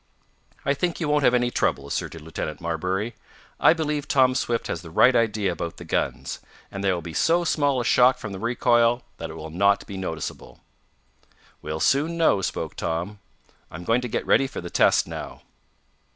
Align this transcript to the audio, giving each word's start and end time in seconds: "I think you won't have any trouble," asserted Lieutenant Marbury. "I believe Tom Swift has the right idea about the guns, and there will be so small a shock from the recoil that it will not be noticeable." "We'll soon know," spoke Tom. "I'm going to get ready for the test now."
"I 0.65 0.73
think 0.73 0.99
you 0.99 1.07
won't 1.07 1.23
have 1.23 1.35
any 1.35 1.51
trouble," 1.51 1.85
asserted 1.85 2.21
Lieutenant 2.23 2.59
Marbury. 2.59 3.13
"I 3.59 3.71
believe 3.73 4.07
Tom 4.07 4.33
Swift 4.33 4.65
has 4.65 4.81
the 4.81 4.89
right 4.89 5.15
idea 5.15 5.51
about 5.51 5.77
the 5.77 5.85
guns, 5.85 6.39
and 6.71 6.83
there 6.83 6.95
will 6.95 7.03
be 7.03 7.13
so 7.13 7.43
small 7.43 7.79
a 7.79 7.85
shock 7.85 8.17
from 8.17 8.31
the 8.31 8.39
recoil 8.39 9.03
that 9.17 9.29
it 9.29 9.35
will 9.35 9.51
not 9.51 9.85
be 9.85 9.97
noticeable." 9.97 10.59
"We'll 11.61 11.79
soon 11.79 12.17
know," 12.17 12.41
spoke 12.41 12.75
Tom. 12.75 13.19
"I'm 13.69 13.83
going 13.83 14.01
to 14.01 14.07
get 14.09 14.25
ready 14.25 14.47
for 14.47 14.59
the 14.59 14.71
test 14.71 15.05
now." 15.05 15.43